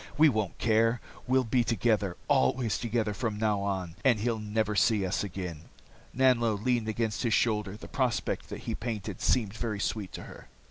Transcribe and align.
We 0.17 0.29
won't 0.29 0.57
care. 0.57 0.99
We'll 1.27 1.43
be 1.43 1.63
together, 1.63 2.17
always 2.27 2.79
together 2.79 3.13
from 3.13 3.37
now 3.37 3.61
on, 3.61 3.95
and 4.03 4.19
he'll 4.19 4.39
never 4.39 4.75
see 4.75 5.05
us 5.05 5.23
again." 5.23 5.65
Nanlo 6.11 6.55
leaned 6.55 6.87
against 6.87 7.21
his 7.21 7.35
shoulder, 7.35 7.77
the 7.77 7.87
prospect 7.87 8.49
that 8.49 8.61
he 8.61 8.73
painted 8.73 9.21
seemed 9.21 9.53
very 9.53 9.79
sweet 9.79 10.11
to 10.13 10.23
her. 10.23 10.49